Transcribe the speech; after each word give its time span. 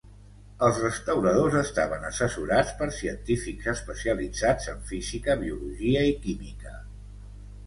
Els 0.67 0.77
restauradors 0.83 1.57
estaven 1.59 2.07
assessorats 2.09 2.71
per 2.79 2.87
científics 3.01 3.69
especialitzats 3.75 4.73
en 4.73 4.83
física, 4.95 5.37
biologia 5.45 6.03
i 6.15 6.19
química. 6.27 6.75